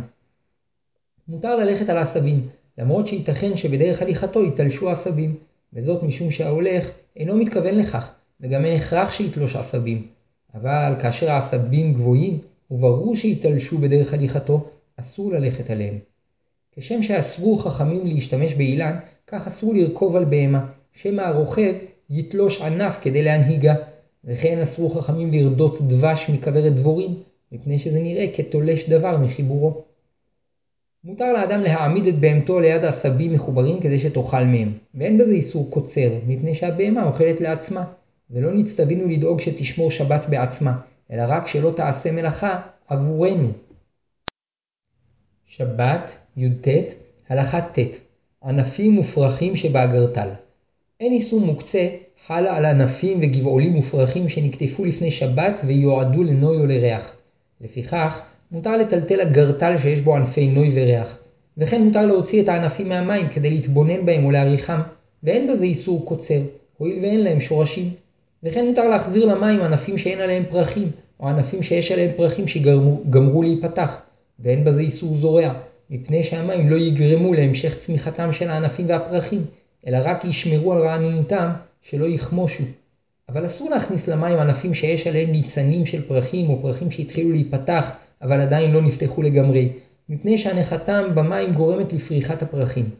מותר 1.29 1.57
ללכת 1.57 1.89
על 1.89 1.99
עשבים, 1.99 2.49
למרות 2.81 3.09
שייתכן 3.09 3.57
שבדרך 3.57 4.03
הליכתו 4.03 4.45
ייתלשו 4.45 4.91
עשבים, 4.91 5.37
וזאת 5.73 6.03
משום 6.03 6.31
שההולך 6.31 6.91
אינו 7.17 7.37
מתכוון 7.37 7.75
לכך, 7.75 8.11
וגם 8.41 8.65
אין 8.65 8.81
הכרח 8.81 9.11
שיתלוש 9.11 9.57
עשבים. 9.57 10.07
אבל 10.55 10.95
כאשר 11.03 11.31
העשבים 11.31 11.95
גבוהים, 11.95 12.39
וברור 12.71 13.17
שיתלשו 13.17 13.79
בדרך 13.79 14.15
הליכתו, 14.15 14.69
אסור 14.97 15.33
ללכת 15.33 15.71
עליהם. 15.71 15.99
כשם 16.77 17.03
שאסרו 17.03 17.57
חכמים 17.57 18.07
להשתמש 18.07 18.55
באילן, 18.55 18.99
כך 19.27 19.47
אסור 19.47 19.75
לרכוב 19.75 20.17
על 20.17 20.25
בהמה, 20.25 20.67
שמא 20.93 21.21
הרוכב 21.21 21.73
יתלוש 22.11 22.61
ענף 22.61 22.99
כדי 23.03 23.23
להנהיגה, 23.23 23.75
וכן 24.25 24.61
אסרו 24.61 24.91
חכמים 24.91 25.33
לרדות 25.33 25.81
דבש 25.81 26.31
מכוורת 26.31 26.75
דבורים, 26.75 27.23
מפני 27.53 27.79
שזה 27.79 27.99
נראה 27.99 28.27
כתולש 28.35 28.89
דבר 28.89 29.19
מחיבורו. 29.19 29.90
מותר 31.05 31.33
לאדם 31.33 31.61
להעמיד 31.61 32.07
את 32.07 32.19
בהמתו 32.19 32.61
ליד 32.61 32.85
עשבים 32.85 33.33
מחוברים 33.33 33.81
כדי 33.81 33.99
שתאכל 33.99 34.45
מהם, 34.45 34.73
ואין 34.95 35.19
בזה 35.19 35.33
איסור 35.33 35.71
קוצר, 35.71 36.11
מפני 36.27 36.55
שהבהמה 36.55 37.07
אוכלת 37.07 37.41
לעצמה, 37.41 37.85
ולא 38.31 38.51
נצטווינו 38.55 39.09
לדאוג 39.09 39.41
שתשמור 39.41 39.91
שבת 39.91 40.27
בעצמה, 40.29 40.81
אלא 41.13 41.23
רק 41.29 41.47
שלא 41.47 41.73
תעשה 41.77 42.13
מלאכה 42.13 42.61
עבורנו. 42.89 43.53
שבת, 45.47 46.11
י"ט, 46.37 46.69
הלכה 47.29 47.61
ט' 47.61 47.79
ענפים 48.45 48.93
מופרכים 48.93 49.57
שבאגרטל. 49.57 50.29
אין 51.01 51.13
איסור 51.13 51.41
מוקצה 51.41 51.89
חלה 52.27 52.57
על 52.57 52.65
ענפים 52.65 53.19
וגבעולים 53.23 53.73
מופרכים 53.73 54.29
שנקטפו 54.29 54.85
לפני 54.85 55.11
שבת 55.11 55.61
ויועדו 55.67 56.23
לנוי 56.23 56.57
או 56.57 56.67
לריח. 56.67 57.13
לפיכך, 57.61 58.21
מותר 58.53 58.77
לטלטל 58.77 59.21
אגרטל 59.21 59.79
שיש 59.79 60.01
בו 60.01 60.17
ענפי 60.17 60.47
נוי 60.47 60.71
וריח, 60.75 61.17
וכן 61.59 61.83
מותר 61.83 62.07
להוציא 62.07 62.43
את 62.43 62.49
הענפים 62.49 62.89
מהמים 62.89 63.29
כדי 63.29 63.51
להתבונן 63.51 64.07
בהם 64.07 64.25
או 64.25 64.31
להריחם, 64.31 64.81
ואין 65.23 65.53
בזה 65.53 65.65
איסור 65.65 66.05
קוצר, 66.05 66.41
הואיל 66.79 67.03
ואין 67.03 67.21
להם 67.21 67.41
שורשים. 67.41 67.91
וכן 68.43 68.67
מותר 68.67 68.89
להחזיר 68.89 69.27
למים 69.27 69.61
ענפים 69.61 69.99
שאין 69.99 70.21
עליהם 70.21 70.45
פרחים, 70.51 70.91
או 71.21 71.29
ענפים 71.29 71.63
שיש 71.63 71.93
עליהם 71.93 72.11
פרחים 72.17 72.49
שגמרו 72.49 73.43
להיפתח, 73.43 73.97
ואין 74.41 74.65
בזה 74.65 74.81
איסור 74.81 75.15
זורע, 75.15 75.53
מפני 75.91 76.23
שהמים 76.23 76.71
לא 76.71 76.77
יגרמו 76.77 77.35
להמשך 77.35 77.79
צמיחתם 77.79 78.33
של 78.33 78.51
הענפים 78.51 78.89
והפרחים, 78.89 79.45
אלא 79.87 79.99
רק 80.05 80.25
ישמרו 80.25 80.73
על 80.73 80.83
רעננותם 80.83 81.51
שלא 81.83 82.05
יכמושו. 82.05 82.65
אבל 83.29 83.47
אסור 83.47 83.71
להכניס 83.71 84.09
למים 84.09 84.39
ענפים 84.39 84.75
שיש 84.75 85.07
עליהם 85.07 85.31
ניצנים 85.31 85.87
של 85.87 86.03
פרחים 86.03 86.51
או 86.51 86.63
פרחים 86.63 86.91
שהתחילו 86.91 87.31
להיפתח 87.31 87.93
אבל 88.23 88.41
עדיין 88.41 88.73
לא 88.73 88.83
נפתחו 88.83 89.23
לגמרי, 89.23 89.73
מפני 90.09 90.39
שהנחתם 90.39 91.15
במים 91.15 91.53
גורמת 91.53 91.93
לפריחת 91.93 92.43
הפרחים. 92.43 92.91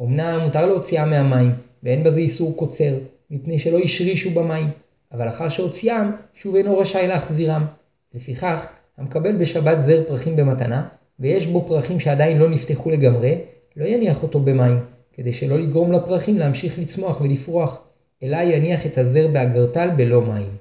אמנם 0.00 0.40
מותר 0.44 0.66
להוציאם 0.66 1.10
מהמים, 1.10 1.50
ואין 1.82 2.04
בזה 2.04 2.20
איסור 2.20 2.56
קוצר, 2.56 2.98
מפני 3.30 3.58
שלא 3.58 3.78
השרישו 3.78 4.30
במים, 4.30 4.68
אבל 5.12 5.28
אחר 5.28 5.48
שהוציאם, 5.48 6.10
שוב 6.34 6.54
אינו 6.54 6.78
רשאי 6.78 7.06
להחזירם. 7.06 7.66
לפיכך, 8.14 8.66
המקבל 8.98 9.36
בשבת 9.36 9.80
זר 9.80 10.04
פרחים 10.08 10.36
במתנה, 10.36 10.88
ויש 11.20 11.46
בו 11.46 11.64
פרחים 11.68 12.00
שעדיין 12.00 12.38
לא 12.38 12.50
נפתחו 12.50 12.90
לגמרי, 12.90 13.38
לא 13.76 13.84
יניח 13.84 14.22
אותו 14.22 14.40
במים, 14.40 14.78
כדי 15.12 15.32
שלא 15.32 15.58
לגרום 15.58 15.92
לפרחים 15.92 16.38
להמשיך 16.38 16.78
לצמוח 16.78 17.20
ולפרוח, 17.20 17.82
אלא 18.22 18.36
יניח 18.36 18.86
את 18.86 18.98
הזר 18.98 19.28
באגרטל 19.28 19.90
בלא 19.96 20.22
מים. 20.22 20.56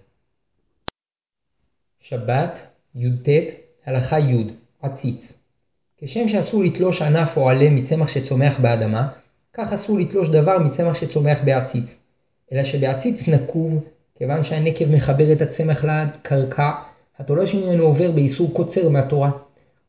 שבת, 2.00 2.68
י"ט, 2.96 3.30
הלכה 3.90 4.20
י' 4.20 4.44
עציץ 4.82 5.34
כשם 5.98 6.28
שאסור 6.28 6.64
לתלוש 6.64 7.02
ענף 7.02 7.38
או 7.38 7.50
עלה 7.50 7.70
מצמח 7.70 8.08
שצומח 8.08 8.60
באדמה, 8.60 9.08
כך 9.54 9.74
אסור 9.74 10.00
לתלוש 10.00 10.30
דבר 10.30 10.60
מצמח 10.60 10.96
שצומח 10.96 11.38
בעציץ. 11.46 11.96
אלא 12.52 12.64
שבעציץ 12.64 13.28
נקוב, 13.28 13.84
כיוון 14.18 14.44
שהנקב 14.44 14.86
מחבר 14.92 15.34
את 15.34 15.42
הצמח 15.42 15.86
לקרקע, 15.86 16.72
התולש 17.20 17.56
ממנו 17.56 17.84
עובר 17.84 18.12
באיסור 18.12 18.54
קוצר 18.54 18.90
מהתורה. 18.90 19.32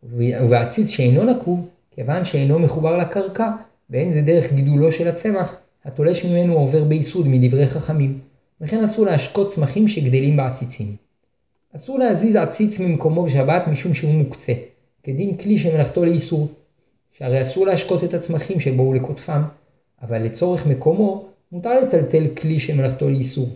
ובעציץ 0.02 0.88
שאינו 0.88 1.24
נקוב, 1.24 1.68
כיוון 1.90 2.24
שאינו 2.24 2.58
מחובר 2.58 2.96
לקרקע, 2.96 3.50
ואין 3.90 4.12
זה 4.12 4.20
דרך 4.20 4.52
גידולו 4.52 4.92
של 4.92 5.08
הצמח, 5.08 5.54
התולש 5.84 6.24
ממנו 6.24 6.54
עובר 6.54 6.84
ביסוד 6.84 7.28
מדברי 7.28 7.66
חכמים, 7.66 8.18
וכן 8.60 8.84
אסור 8.84 9.04
להשקות 9.04 9.52
צמחים 9.52 9.88
שגדלים 9.88 10.36
בעציצים. 10.36 10.96
אסור 11.76 11.98
להזיז 11.98 12.36
עציץ 12.36 12.78
ממקומו 12.78 13.24
בשבת 13.24 13.68
משום 13.68 13.94
שהוא 13.94 14.14
מוקצה, 14.14 14.52
כדין 15.02 15.36
כלי 15.36 15.58
שמלאכתו 15.58 16.04
לאיסור, 16.04 16.48
שהרי 17.12 17.42
אסור 17.42 17.66
להשקות 17.66 18.04
את 18.04 18.14
הצמחים 18.14 18.60
שבאו 18.60 18.94
לקוטפם, 18.94 19.42
אבל 20.02 20.22
לצורך 20.22 20.66
מקומו 20.66 21.24
מותר 21.52 21.80
לטלטל 21.80 22.28
כלי 22.34 22.60
שמלאכתו 22.60 23.10
לאיסור. 23.10 23.48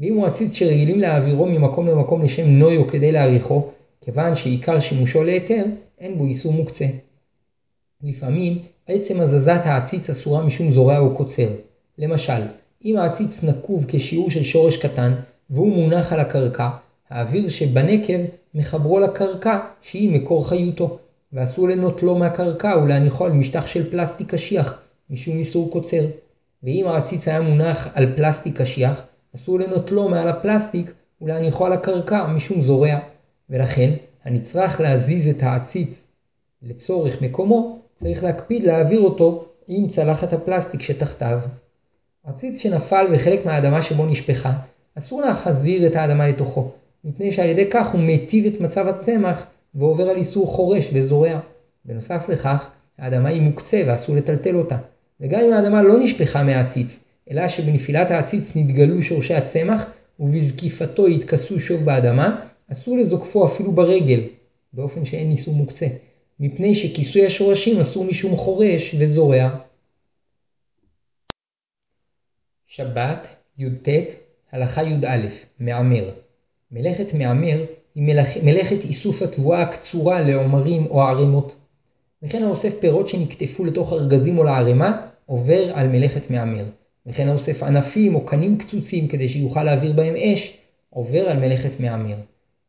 ואם 0.00 0.14
הוא 0.14 0.26
עציץ 0.26 0.52
שרגילים 0.52 1.00
להעבירו 1.00 1.46
ממקום 1.46 1.86
למקום 1.86 2.22
לשם 2.22 2.46
נויו 2.46 2.86
כדי 2.86 3.12
להעריכו, 3.12 3.68
כיוון 4.00 4.34
שעיקר 4.34 4.80
שימושו 4.80 5.24
להיתר, 5.24 5.64
אין 5.98 6.18
בו 6.18 6.24
איסור 6.24 6.52
מוקצה. 6.52 6.86
לפעמים 8.02 8.58
עצם 8.86 9.20
הזזת 9.20 9.60
העציץ 9.64 10.10
אסורה 10.10 10.46
משום 10.46 10.72
זורע 10.72 10.98
או 10.98 11.16
קוצר. 11.16 11.48
למשל, 11.98 12.42
אם 12.84 12.96
העציץ 12.96 13.44
נקוב 13.44 13.84
כשיעור 13.88 14.30
של 14.30 14.42
שורש 14.42 14.76
קטן, 14.76 15.14
והוא 15.50 15.72
מונח 15.72 16.12
על 16.12 16.20
הקרקע, 16.20 16.68
האוויר 17.14 17.48
שבנקב 17.48 18.20
מחברו 18.54 19.00
לקרקע 19.00 19.58
שהיא 19.82 20.20
מקור 20.20 20.48
חיותו, 20.48 20.98
ואסור 21.32 21.68
לנוטלו 21.68 22.14
מהקרקע 22.18 22.78
ולהניחו 22.82 23.24
על 23.24 23.32
משטח 23.32 23.66
של 23.66 23.90
פלסטיק 23.90 24.34
קשיח, 24.34 24.82
משום 25.10 25.36
איסור 25.36 25.70
קוצר. 25.70 26.06
ואם 26.62 26.86
העציץ 26.86 27.28
היה 27.28 27.40
מונח 27.40 27.88
על 27.94 28.16
פלסטיק 28.16 28.60
קשיח, 28.60 29.02
אסור 29.36 29.58
לנוטלו 29.58 30.08
מעל 30.08 30.28
הפלסטיק 30.28 30.92
ולהניחו 31.20 31.66
על 31.66 31.72
הקרקע 31.72 32.26
משום 32.26 32.62
זורע, 32.62 32.98
ולכן 33.50 33.90
הנצרך 34.24 34.80
להזיז 34.80 35.28
את 35.28 35.42
העציץ 35.42 36.06
לצורך 36.62 37.22
מקומו, 37.22 37.78
צריך 38.00 38.24
להקפיד 38.24 38.62
להעביר 38.62 39.00
אותו 39.00 39.44
עם 39.68 39.88
צלחת 39.88 40.32
הפלסטיק 40.32 40.82
שתחתיו. 40.82 41.38
עציץ 42.24 42.58
שנפל 42.58 43.06
וחלק 43.12 43.46
מהאדמה 43.46 43.82
שבו 43.82 44.06
נשפכה, 44.06 44.52
אסור 44.98 45.20
להחזיר 45.20 45.86
את 45.86 45.96
האדמה 45.96 46.28
לתוכו, 46.28 46.70
מפני 47.04 47.32
שעל 47.32 47.48
ידי 47.48 47.70
כך 47.70 47.92
הוא 47.92 48.00
מיטיב 48.00 48.46
את 48.46 48.60
מצב 48.60 48.86
הצמח 48.86 49.46
ועובר 49.74 50.04
על 50.08 50.16
איסור 50.16 50.46
חורש 50.46 50.90
וזורע. 50.92 51.40
בנוסף 51.84 52.28
לכך, 52.28 52.70
האדמה 52.98 53.28
היא 53.28 53.42
מוקצה 53.42 53.82
ואסור 53.86 54.16
לטלטל 54.16 54.56
אותה, 54.56 54.78
וגם 55.20 55.40
אם 55.40 55.52
האדמה 55.52 55.82
לא 55.82 55.98
נשפכה 55.98 56.42
מהעציץ, 56.42 57.04
אלא 57.30 57.48
שבנפילת 57.48 58.10
העציץ 58.10 58.56
נתגלו 58.56 59.02
שורשי 59.02 59.34
הצמח 59.34 59.84
ובזקיפתו 60.20 61.08
יתכסו 61.08 61.60
שוב 61.60 61.84
באדמה, 61.84 62.46
אסור 62.72 62.96
לזוקפו 62.96 63.46
אפילו 63.46 63.72
ברגל, 63.72 64.20
באופן 64.72 65.04
שאין 65.04 65.30
איסור 65.30 65.54
מוקצה, 65.54 65.86
מפני 66.40 66.74
שכיסוי 66.74 67.26
השורשים 67.26 67.80
אסור 67.80 68.04
משום 68.04 68.36
חורש 68.36 68.94
וזורע. 68.98 69.58
שבת, 72.66 73.28
י"ט, 73.58 73.88
הלכה 74.52 74.82
י"א, 74.82 75.28
מעמר. 75.60 76.23
מלאכת 76.74 77.14
מעמר 77.14 77.64
היא 77.94 78.04
מלאכ... 78.04 78.36
מלאכת 78.42 78.84
איסוף 78.84 79.22
התבואה 79.22 79.62
הקצורה 79.62 80.20
לעומרים 80.20 80.86
או 80.86 81.02
ערימות. 81.02 81.54
וכן 82.22 82.42
האוסף 82.42 82.74
פירות 82.80 83.08
שנקטפו 83.08 83.64
לתוך 83.64 83.92
ארגזים 83.92 84.38
או 84.38 84.44
לערימה, 84.44 85.06
עובר 85.26 85.70
על 85.74 85.88
מלאכת 85.88 86.30
מעמר. 86.30 86.64
וכן 87.06 87.28
האוסף 87.28 87.62
ענפים 87.62 88.14
או 88.14 88.26
קנים 88.26 88.58
קצוצים 88.58 89.08
כדי 89.08 89.28
שיוכל 89.28 89.64
להעביר 89.64 89.92
בהם 89.92 90.14
אש, 90.16 90.56
עובר 90.90 91.28
על 91.28 91.38
מלאכת 91.38 91.80
מעמר. 91.80 92.16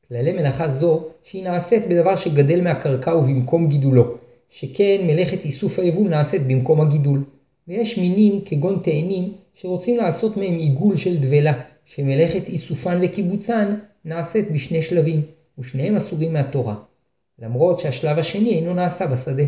כללי 0.08 0.34
מלאכה 0.34 0.68
זו, 0.68 1.04
שהיא 1.24 1.44
נעשית 1.44 1.88
בדבר 1.88 2.16
שגדל 2.16 2.62
מהקרקע 2.62 3.16
ובמקום 3.16 3.68
גידולו, 3.68 4.16
שכן 4.50 4.98
מלאכת 5.04 5.46
איסוף 5.46 5.80
היבול 5.80 6.10
נעשית 6.10 6.48
במקום 6.48 6.82
הגידול. 6.82 7.24
ויש 7.68 7.98
מינים 7.98 8.42
כגון 8.46 8.80
תאנים 8.84 9.34
שרוצים 9.56 9.98
לעשות 9.98 10.38
מהם 10.38 10.54
עיגול 10.54 10.98
של 10.98 11.18
דבלה, 11.18 11.62
שמלאכת 11.86 12.48
איסופן 12.48 13.00
וקיבוצן 13.04 13.76
נעשית 14.06 14.52
בשני 14.52 14.82
שלבים, 14.82 15.22
ושניהם 15.60 15.96
אסורים 15.96 16.34
מהתורה. 16.34 16.76
למרות 17.40 17.80
שהשלב 17.80 18.20
השני 18.20 18.54
אינו 18.54 18.74
נעשה 18.74 19.08
בשדה. 19.08 19.44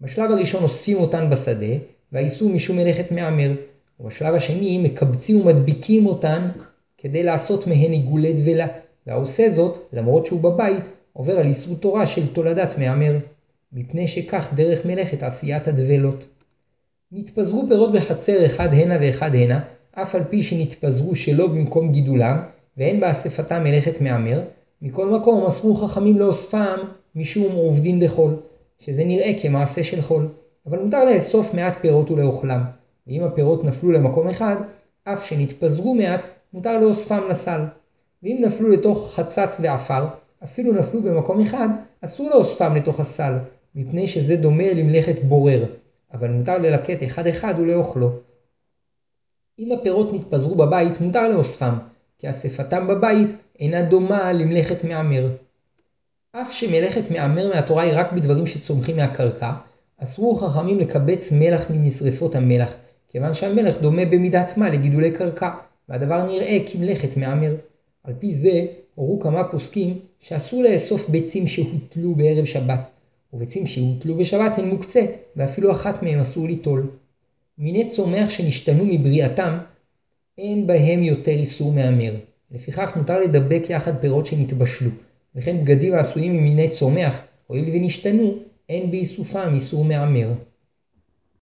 בשלב 0.00 0.30
הראשון 0.30 0.62
אוספים 0.62 0.98
אותן 0.98 1.30
בשדה, 1.30 1.74
והאיסור 2.12 2.50
משום 2.50 2.76
מלאכת 2.76 3.12
מעמר, 3.12 3.54
ובשלב 4.00 4.34
השני 4.34 4.78
מקבצים 4.78 5.40
ומדביקים 5.40 6.06
אותן 6.06 6.50
כדי 6.98 7.22
לעשות 7.22 7.66
מהן 7.66 7.90
עיגולי 7.90 8.32
דבלה, 8.32 8.66
והעושה 9.06 9.50
זאת, 9.50 9.78
למרות 9.92 10.26
שהוא 10.26 10.40
בבית, 10.40 10.84
עובר 11.12 11.38
על 11.38 11.46
איסור 11.46 11.76
תורה 11.76 12.06
של 12.06 12.32
תולדת 12.32 12.78
מעמר, 12.78 13.18
מפני 13.72 14.08
שכך 14.08 14.54
דרך 14.54 14.86
מלאכת 14.86 15.22
עשיית 15.22 15.68
הדבלות. 15.68 16.24
נתפזרו 17.12 17.64
פירות 17.68 17.92
בחצר 17.92 18.46
אחד 18.46 18.68
הנה 18.72 18.96
ואחד 19.00 19.34
הנה, 19.34 19.60
אף 19.92 20.14
על 20.14 20.24
פי 20.24 20.42
שנתפזרו 20.42 21.16
שלא 21.16 21.46
במקום 21.46 21.92
גידולם, 21.92 22.53
ואין 22.78 23.00
באספתם 23.00 23.64
מלאכת 23.64 24.00
מעמר, 24.00 24.42
מכל 24.82 25.06
מקום 25.06 25.44
אסרו 25.44 25.74
חכמים 25.74 26.18
לאוספם 26.18 26.78
משום 27.14 27.52
עובדין 27.52 28.00
דחול, 28.00 28.36
שזה 28.78 29.04
נראה 29.04 29.32
כמעשה 29.42 29.84
של 29.84 30.02
חול, 30.02 30.28
אבל 30.66 30.78
מותר 30.78 31.04
לאסוף 31.04 31.54
מעט 31.54 31.76
פירות 31.80 32.10
ולאוכלם, 32.10 32.64
ואם 33.06 33.22
הפירות 33.22 33.64
נפלו 33.64 33.92
למקום 33.92 34.28
אחד, 34.28 34.56
אף 35.04 35.26
שנתפזרו 35.26 35.94
מעט, 35.94 36.24
מותר 36.52 36.80
לאוספם 36.80 37.20
לסל. 37.28 37.60
ואם 38.22 38.42
נפלו 38.46 38.68
לתוך 38.68 39.12
חצץ 39.14 39.60
ועפר, 39.62 40.04
אפילו 40.44 40.72
נפלו 40.72 41.02
במקום 41.02 41.40
אחד, 41.40 41.68
אסור 42.00 42.30
לאוספם 42.30 42.74
לתוך 42.74 43.00
הסל, 43.00 43.32
מפני 43.74 44.08
שזה 44.08 44.36
דומה 44.36 44.72
למלאכת 44.72 45.22
בורר, 45.22 45.64
אבל 46.12 46.30
מותר 46.30 46.58
ללקט 46.58 47.02
אחד 47.04 47.26
אחד 47.26 47.54
ולאוכלו. 47.58 48.10
אם 49.58 49.72
הפירות 49.72 50.12
נתפזרו 50.12 50.54
בבית, 50.54 51.00
מותר 51.00 51.28
לאוספם, 51.28 51.74
כי 52.24 52.30
אספתם 52.30 52.86
בבית 52.88 53.28
אינה 53.60 53.82
דומה 53.82 54.32
למלאכת 54.32 54.84
מעמר. 54.84 55.28
אף 56.32 56.52
שמלאכת 56.52 57.10
מעמר 57.10 57.54
מהתורה 57.54 57.82
היא 57.82 57.92
רק 57.94 58.12
בדברים 58.12 58.46
שצומחים 58.46 58.96
מהקרקע, 58.96 59.52
אסרו 59.98 60.36
חכמים 60.36 60.78
לקבץ 60.78 61.32
מלח 61.32 61.64
ממשרפות 61.70 62.34
המלח, 62.34 62.74
כיוון 63.08 63.34
שהמלח 63.34 63.76
דומה 63.80 64.04
במידת 64.04 64.56
מה 64.56 64.70
לגידולי 64.70 65.12
קרקע, 65.12 65.50
והדבר 65.88 66.26
נראה 66.26 66.58
כמלאכת 66.72 67.16
מעמר. 67.16 67.54
על 68.04 68.14
פי 68.18 68.34
זה 68.34 68.66
הורו 68.94 69.20
כמה 69.20 69.44
פוסקים 69.44 69.98
שאסור 70.20 70.62
לאסוף 70.62 71.08
ביצים 71.08 71.46
שהוטלו 71.46 72.14
בערב 72.14 72.44
שבת, 72.44 72.80
וביצים 73.32 73.66
שהוטלו 73.66 74.16
בשבת 74.16 74.58
הן 74.58 74.68
מוקצה, 74.68 75.06
ואפילו 75.36 75.72
אחת 75.72 76.02
מהן 76.02 76.20
אסור 76.20 76.46
ליטול. 76.46 76.86
מיני 77.58 77.88
צומח 77.88 78.30
שנשתנו 78.30 78.84
מבריאתם, 78.84 79.58
אין 80.38 80.66
בהם 80.66 81.02
יותר 81.02 81.30
איסור 81.30 81.72
מהמר. 81.72 82.14
לפיכך 82.50 82.96
מותר 82.96 83.20
לדבק 83.20 83.62
יחד 83.70 84.00
פירות 84.00 84.26
שנתבשלו, 84.26 84.90
וכן 85.36 85.60
בגדים 85.60 85.92
העשויים 85.94 86.32
ממיני 86.32 86.70
צומח, 86.70 87.26
הואיל 87.46 87.64
ונשתנו, 87.74 88.38
אין 88.68 88.90
באיסופם 88.90 89.52
איסור 89.54 89.84
מהמר. 89.84 90.32